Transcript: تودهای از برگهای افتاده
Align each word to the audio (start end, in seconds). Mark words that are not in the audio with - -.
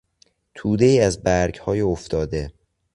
تودهای 0.55 0.99
از 0.99 1.23
برگهای 1.23 1.81
افتاده 1.81 2.53